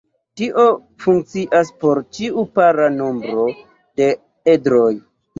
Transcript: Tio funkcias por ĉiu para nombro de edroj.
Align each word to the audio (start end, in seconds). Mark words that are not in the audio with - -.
Tio 0.39 0.61
funkcias 1.03 1.67
por 1.83 1.99
ĉiu 2.17 2.45
para 2.55 2.87
nombro 2.93 3.43
de 4.01 4.07
edroj. 4.55 4.89